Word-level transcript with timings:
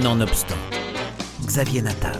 Nonobstant, 0.00 0.56
Xavier 1.44 1.82
Natav. 1.82 2.18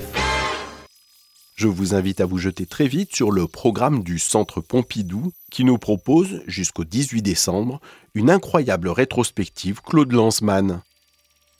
Je 1.55 1.69
vous 1.69 1.95
invite 1.95 2.21
à 2.21 2.27
vous 2.27 2.37
jeter 2.37 2.67
très 2.67 2.87
vite 2.87 3.17
sur 3.17 3.31
le 3.31 3.47
programme 3.47 4.03
du 4.03 4.19
Centre 4.19 4.61
Pompidou 4.61 5.33
qui 5.51 5.65
nous 5.65 5.79
propose, 5.79 6.43
jusqu'au 6.47 6.85
18 6.85 7.23
décembre, 7.23 7.81
une 8.15 8.29
incroyable 8.29 8.91
rétrospective 8.91 9.81
Claude 9.81 10.13
Lanzmann. 10.13 10.83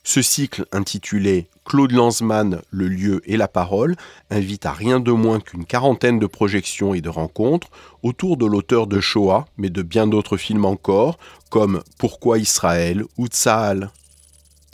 Ce 0.05 0.21
cycle 0.21 0.67
intitulé 0.71 1.47
Claude 1.65 1.93
Lanzmann, 1.93 2.61
le 2.71 2.89
lieu 2.89 3.23
et 3.25 3.39
la 3.39 3.49
parole 3.49 3.97
invite 4.29 4.67
à 4.67 4.73
rien 4.73 5.01
de 5.01 5.13
moins 5.13 5.41
qu'une 5.41 5.65
quarantaine 5.65 6.19
de 6.19 6.27
projections 6.27 6.93
et 6.93 7.01
de 7.01 7.09
rencontres 7.09 7.71
autour 8.03 8.37
de 8.37 8.45
l'auteur 8.45 8.87
de 8.87 9.01
Shoah, 9.01 9.47
mais 9.57 9.71
de 9.71 9.81
bien 9.81 10.07
d'autres 10.07 10.37
films 10.37 10.67
encore, 10.67 11.19
comme 11.49 11.83
Pourquoi 11.97 12.39
Israël 12.39 13.03
ou 13.17 13.29
Tsahal. 13.29 13.91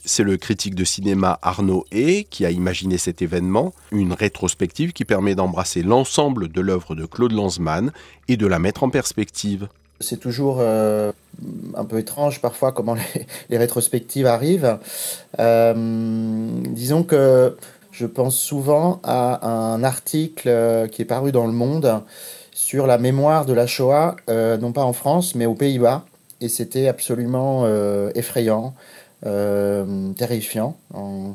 C'est 0.05 0.23
le 0.23 0.37
critique 0.37 0.75
de 0.75 0.85
cinéma 0.85 1.39
Arnaud 1.43 1.85
Hay 1.93 2.25
qui 2.25 2.47
a 2.47 2.51
imaginé 2.51 2.98
cet 2.98 3.20
événement, 3.20 3.75
une 3.93 4.12
rétrospective 4.12 4.93
qui 4.93 5.05
permet 5.05 5.34
d'embrasser 5.34 5.83
l'ensemble 5.83 6.48
de 6.48 6.61
l'œuvre 6.61 6.95
de 6.95 7.05
Claude 7.05 7.33
Lanzmann 7.33 7.93
et 8.29 8.37
de 8.37 8.47
la 8.47 8.59
mettre 8.59 8.84
en 8.84 8.91
perspective. 8.91 9.69
C'est 10.01 10.21
toujours 10.21 10.59
euh, 10.61 11.11
un 11.74 11.84
peu 11.84 11.98
étrange 11.98 12.41
parfois 12.41 12.71
comment 12.71 12.97
les, 13.51 13.59
rétrospectives 13.59 14.27
arrivent. 14.27 14.79
Euh, 15.41 15.74
disons 16.69 17.02
que 17.02 17.57
je 17.91 18.07
pense 18.07 18.37
souvent 18.38 19.01
à 19.02 19.45
un 19.46 19.83
article 19.83 20.49
euh, 20.49 20.87
qui 20.87 21.02
est 21.02 21.07
paru 21.07 21.33
dans 21.33 21.46
Le 21.46 21.52
Monde 21.52 22.02
sur 22.52 22.87
la 22.87 22.99
mémoire 22.99 23.45
de 23.45 23.52
la 23.52 23.66
Shoah, 23.66 24.16
non 24.29 24.73
pas 24.73 24.83
en 24.83 24.93
France, 24.93 25.35
mais 25.35 25.46
aux 25.46 25.55
Pays-Bas. 25.55 26.05
Et 26.41 26.49
c'était 26.49 26.88
absolument 26.88 27.66
effrayant, 28.15 28.74
terrifiant 29.23 30.77
en, 30.95 31.35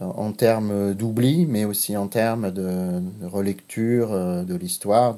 en 0.00 0.32
termes 0.32 0.94
d'oubli, 0.94 1.46
mais 1.46 1.64
aussi 1.64 1.96
en 1.96 2.08
termes 2.08 2.50
de, 2.50 3.00
de 3.20 3.26
relecture 3.26 4.10
de 4.44 4.54
l'histoire, 4.54 5.16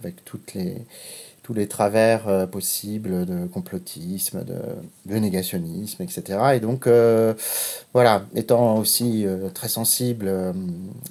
avec 0.00 0.24
toutes 0.24 0.54
les 0.54 0.86
tous 1.48 1.54
les 1.54 1.66
travers 1.66 2.28
euh, 2.28 2.44
possibles 2.44 3.24
de 3.24 3.46
complotisme, 3.46 4.44
de, 4.44 5.18
négationnisme, 5.18 6.02
etc. 6.02 6.38
Et 6.56 6.60
donc, 6.60 6.86
euh, 6.86 7.32
voilà, 7.94 8.26
étant 8.34 8.76
aussi 8.76 9.24
euh, 9.24 9.48
très 9.48 9.68
sensible 9.68 10.30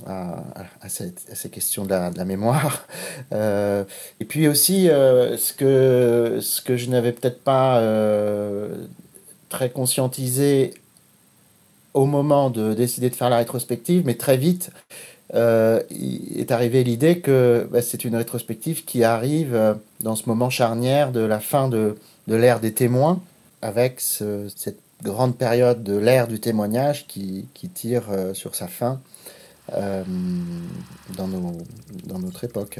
à, 0.06 0.44
ces 0.90 1.50
questions 1.50 1.86
de 1.86 1.90
la, 1.90 2.26
mémoire, 2.26 2.86
et 3.32 4.26
puis 4.26 4.48
aussi 4.48 4.86
ce, 4.86 5.54
que, 5.54 6.38
ce 6.40 6.62
que 6.62 6.78
je 6.78 6.92
n'avais 6.92 7.14
peut-être 7.14 7.44
pas 7.44 7.82
très 9.50 9.70
conscientisé 9.70 10.73
au 11.94 12.06
moment 12.06 12.50
de 12.50 12.73
décider 12.73 13.09
de 13.09 13.16
faire 13.16 13.30
la 13.30 13.38
rétrospective, 13.38 14.04
mais 14.06 14.16
très 14.16 14.38
vite, 14.38 14.70
euh, 15.34 15.81
est 15.89 16.52
arrivée 16.52 16.84
l'idée 16.84 17.20
que 17.20 17.67
bah, 17.72 17.81
c'est 17.81 18.06
une 18.06 18.16
rétrospective 18.16 18.86
qui 18.86 19.04
arrive 19.04 19.54
euh, 19.54 19.73
dans 20.00 20.16
ce 20.16 20.30
moment 20.30 20.50
charnière 20.50 21.12
de 21.12 21.20
la 21.20 21.39
fin 21.39 21.67
de, 21.67 21.95
de 22.28 22.36
l'ère 22.36 22.59
des 22.59 22.73
témoins, 22.73 23.22
avec 23.62 24.00
cette 24.00 24.80
grande 25.04 25.36
période 25.36 25.84
de 25.84 25.98
l'ère 25.98 26.28
du 26.28 26.39
témoignage 26.39 27.08
qui, 27.08 27.48
qui 27.54 27.70
tire 27.70 28.06
euh, 28.11 28.34
sur 28.34 28.56
sa 28.56 28.67
fin 28.67 29.02
dans, 29.70 31.28
nos, 31.28 31.58
dans 32.06 32.20
notre 32.20 32.45
époque. 32.45 32.80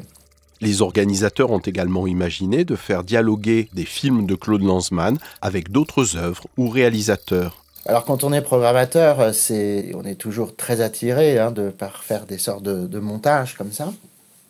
Les 0.60 0.82
organisateurs 0.82 1.52
ont 1.52 1.60
également 1.60 2.08
imaginé 2.08 2.66
de 2.66 2.76
faire 2.76 3.04
dialoguer 3.04 3.70
des 3.74 3.86
films 3.86 4.26
de 4.26 4.36
Claude 4.36 4.64
Lanzmann 4.64 5.18
avec 5.42 5.72
d'autres 5.72 6.18
œuvres 6.18 6.46
ou 6.58 6.70
réalisateurs. 6.70 7.64
Alors 7.86 8.04
quand 8.04 8.24
on 8.24 8.34
est 8.34 8.42
programmateur, 8.42 9.20
euh, 9.22 9.32
c'est, 9.32 9.94
on 9.96 10.04
est 10.04 10.16
toujours 10.16 10.56
très 10.56 10.82
attiré 10.82 11.40
hein, 11.40 11.52
de 11.52 11.70
par 11.70 12.04
faire 12.04 12.26
des 12.26 12.38
sortes 12.38 12.64
de, 12.64 13.00
montages 13.00 13.56
comme 13.56 13.72
ça. 13.72 13.94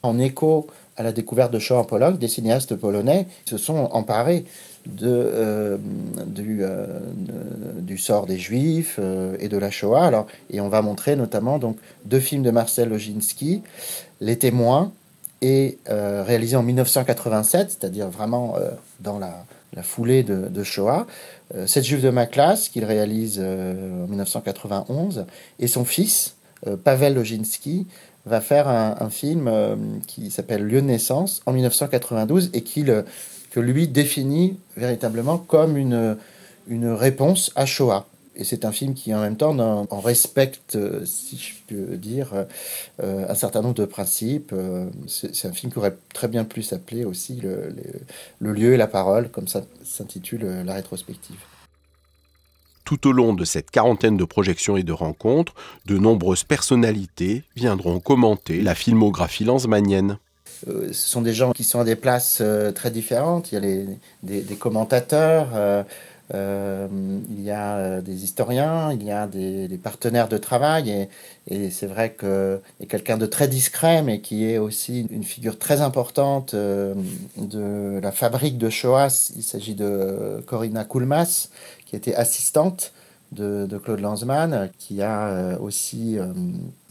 En 0.02 0.18
écho 0.18 0.68
à 0.96 1.04
la 1.04 1.12
découverte 1.12 1.52
de 1.52 1.60
Shoah 1.60 1.80
en 1.80 1.84
Pologne, 1.84 2.18
des 2.18 2.28
cinéastes 2.28 2.76
polonais 2.76 3.28
se 3.46 3.58
sont 3.58 3.90
emparés 3.92 4.46
de, 4.88 5.08
euh, 5.08 5.78
du, 6.26 6.60
euh, 6.62 6.88
du, 7.76 8.00
sort 8.00 8.26
des 8.26 8.40
Juifs 8.40 9.00
et 9.40 9.50
de 9.50 9.58
la 9.58 9.70
Shoah. 9.70 10.06
Alors, 10.06 10.26
et 10.50 10.60
on 10.60 10.70
va 10.70 10.82
montrer 10.82 11.16
notamment 11.16 11.60
donc, 11.60 11.78
deux 12.06 12.20
films 12.20 12.42
de 12.42 12.50
Marcel 12.50 12.90
Loginski, 12.90 13.62
Les 14.22 14.38
Témoins, 14.38 14.92
et 15.42 15.78
réalisé 15.88 16.56
en 16.56 16.64
1987, 16.64 17.72
c'est-à-dire 17.72 18.10
vraiment 18.10 18.56
dans 19.00 19.20
la, 19.20 19.46
foulée 19.84 20.24
de, 20.24 20.64
Shoah. 20.64 21.06
Euh, 21.56 21.68
Cette 21.68 21.86
juive 21.86 22.02
de 22.02 22.10
ma 22.10 22.26
classe, 22.26 22.70
qu'il 22.70 22.86
réalise 22.86 23.40
euh, 23.42 24.04
en 24.04 24.08
1991, 24.08 25.26
et 25.60 25.68
son 25.68 25.86
fils, 25.86 26.36
euh, 26.66 26.76
Pavel 26.76 27.14
Loginski, 27.14 27.88
va 28.26 28.42
faire 28.42 28.68
un, 28.68 29.10
film 29.10 29.50
qui 30.06 30.32
s'appelle 30.32 30.62
Lieu 30.62 30.82
de 30.82 30.88
naissance 30.88 31.42
en 31.46 31.54
1992 31.54 32.50
et 32.54 32.62
qui 32.62 32.84
que 33.52 33.60
lui 33.62 33.88
définit 33.88 34.60
véritablement 34.76 35.38
comme 35.38 35.78
une, 35.78 36.18
une 36.68 36.90
réponse 36.90 37.54
à 37.56 37.66
Shoah. 37.66 38.06
Et 38.38 38.44
c'est 38.44 38.66
un 38.66 38.72
film 38.72 38.94
qui, 38.94 39.14
en 39.14 39.22
même 39.22 39.36
temps, 39.36 39.58
en, 39.58 40.00
respecte, 40.00 40.78
si 41.06 41.38
je 41.38 41.54
peux 41.68 41.98
dire, 41.98 42.34
un 43.02 43.36
certain 43.36 43.62
nombre 43.62 43.74
de 43.74 43.86
principes. 43.86 44.54
C'est 45.08 45.48
un 45.48 45.52
film 45.52 45.72
qui 45.72 45.80
aurait 45.80 45.98
très 46.14 46.28
bien 46.28 46.44
pu 46.44 46.62
s'appeler 46.62 47.04
aussi 47.04 47.42
le, 47.42 47.76
le, 48.40 48.54
lieu 48.54 48.74
et 48.74 48.78
la 48.78 48.88
parole, 48.88 49.30
comme 49.30 49.48
ça 49.48 49.64
s'intitule 49.84 50.64
la 50.64 50.74
rétrospective. 50.74 51.38
Tout 52.88 53.08
au 53.08 53.12
long 53.12 53.34
de 53.34 53.44
cette 53.44 53.70
quarantaine 53.70 54.16
de 54.16 54.24
projections 54.24 54.78
et 54.78 54.84
de 54.84 54.94
rencontres, 54.94 55.54
de 55.88 55.98
nombreuses 55.98 56.46
personnalités 56.46 57.44
viendront 57.56 58.00
commenter 58.00 58.62
la 58.62 58.76
filmographie 58.76 59.44
lanzmannienne. 59.44 60.20
Euh, 60.68 60.88
ce 60.94 61.10
sont 61.10 61.22
des 61.22 61.34
gens 61.34 61.52
qui 61.52 61.64
sont 61.64 61.80
à 61.80 61.84
des 61.84 61.96
places 61.96 62.40
euh, 62.42 62.72
très 62.72 62.90
différentes. 62.90 63.52
Il 63.52 63.56
y 63.56 63.58
a 63.58 63.60
les, 63.60 63.86
des, 64.24 64.56
commentateurs, 64.56 65.50
euh, 65.54 65.84
il 66.34 67.42
y 67.42 67.52
a 67.52 68.02
des 68.02 68.24
historiens, 68.24 68.92
il 68.92 69.04
y 69.04 69.12
a 69.12 69.28
des, 69.28 69.80
partenaires 69.82 70.28
de 70.28 70.38
travail. 70.38 71.08
Et, 71.48 71.70
c'est 71.70 71.88
vrai 71.88 72.16
a 72.22 72.86
quelqu'un 72.86 73.18
de 73.18 73.26
très 73.26 73.48
discret, 73.48 74.02
mais 74.02 74.20
qui 74.20 74.46
est 74.46 74.58
aussi 74.58 75.08
une 75.10 75.24
figure 75.24 75.58
très 75.58 75.82
importante 75.82 76.54
de 76.54 78.00
la 78.02 78.12
fabrique 78.12 78.58
de 78.58 78.70
Shoah. 78.70 79.32
Il 79.36 79.44
s'agit 79.44 79.76
de 79.76 80.44
Corinna 80.46 80.84
Koulmas, 80.84 81.50
qui 81.86 81.96
était 81.96 82.16
assistante 82.16 82.92
de, 83.32 83.78
Claude 83.78 84.00
Lanzmann, 84.00 84.70
qui 84.78 85.02
a 85.02 85.28
euh, 85.28 85.58
aussi 85.60 86.18
euh, 86.18 86.28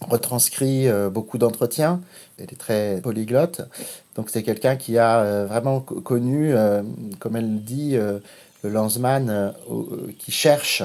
retranscrit 0.00 0.88
euh, 0.88 1.08
beaucoup 1.08 1.38
d'entretiens. 1.38 2.00
Elle 2.38 2.44
est 2.44 2.58
très 2.58 3.00
polyglotte. 3.02 3.62
Donc 4.14 4.30
c'est 4.30 4.42
quelqu'un 4.42 4.76
qui 4.76 4.98
a 4.98 5.44
vraiment 5.44 5.80
connu, 5.80 6.54
comme 7.18 7.36
elle 7.36 7.62
dit, 7.62 7.98
le 8.66 8.72
Lanzmann 8.72 9.54
qui 10.18 10.32
cherche 10.32 10.82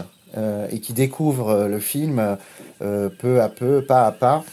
et 0.71 0.79
qui 0.79 0.93
découvre 0.93 1.67
le 1.67 1.79
film 1.79 2.37
peu 2.79 3.41
à 3.41 3.49
peu, 3.49 3.83
pas 3.83 4.05
à 4.05 4.11
pas. 4.11 4.43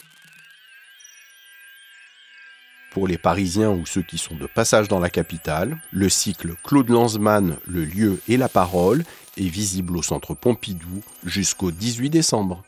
Pour 2.91 3.07
les 3.07 3.19
Parisiens 3.19 3.71
ou 3.71 3.87
ceux 3.87 4.03
qui 4.03 4.19
sont 4.19 4.35
de 4.35 4.47
passage 4.47 4.89
dans 4.89 4.99
la 4.99 5.11
capitale, 5.11 5.77
le 5.93 6.09
cycle 6.09 6.55
Claude 6.65 6.89
Lanzmann, 6.89 7.57
le 7.67 7.85
lieu 7.85 8.21
et 8.29 8.37
la 8.37 8.49
parole 8.49 9.05
est 9.37 9.49
visible 9.49 9.97
au 9.97 10.03
centre 10.03 10.35
Pompidou 10.35 11.03
jusqu'au 11.25 11.71
18 11.71 12.11
décembre. 12.11 12.65